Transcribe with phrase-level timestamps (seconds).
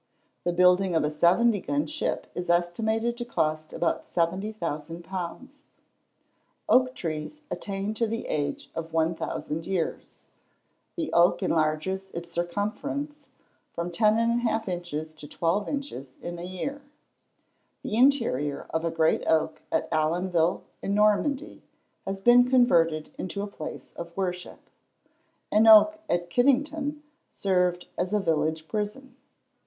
[0.45, 5.61] The building of a 70 gun ship is estimated to cost about £70,000.
[6.67, 10.25] Oak trees attain to the age of 1,000 years.
[10.95, 13.29] The oak enlarges its circumference
[13.73, 16.81] from 10 1/2 inches to 12 inches in a year.
[17.83, 21.61] The interior of a great oak at Allonville, in Normandy,
[22.07, 24.61] has been converted into a place of worship.
[25.51, 27.03] An oak at Kiddington,
[27.35, 29.15] served as a village prison.